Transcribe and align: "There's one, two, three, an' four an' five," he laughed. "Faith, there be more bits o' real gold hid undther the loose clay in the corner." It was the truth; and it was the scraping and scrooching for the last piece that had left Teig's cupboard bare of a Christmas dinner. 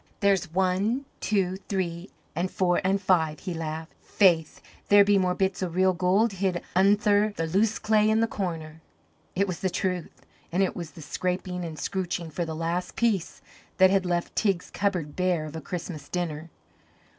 "There's 0.19 0.51
one, 0.51 1.05
two, 1.19 1.57
three, 1.69 2.09
an' 2.35 2.47
four 2.47 2.81
an' 2.83 2.97
five," 2.97 3.41
he 3.41 3.53
laughed. 3.53 3.93
"Faith, 4.01 4.59
there 4.89 5.03
be 5.03 5.19
more 5.19 5.35
bits 5.35 5.61
o' 5.61 5.67
real 5.69 5.93
gold 5.93 6.33
hid 6.33 6.63
undther 6.75 7.35
the 7.35 7.45
loose 7.45 7.77
clay 7.77 8.09
in 8.09 8.19
the 8.19 8.25
corner." 8.25 8.81
It 9.35 9.47
was 9.47 9.59
the 9.59 9.69
truth; 9.69 10.25
and 10.51 10.63
it 10.63 10.75
was 10.75 10.89
the 10.97 11.03
scraping 11.03 11.63
and 11.63 11.77
scrooching 11.77 12.31
for 12.31 12.45
the 12.45 12.55
last 12.55 12.95
piece 12.95 13.43
that 13.77 13.91
had 13.91 14.07
left 14.07 14.35
Teig's 14.35 14.71
cupboard 14.71 15.15
bare 15.15 15.45
of 15.45 15.55
a 15.55 15.61
Christmas 15.61 16.09
dinner. 16.09 16.49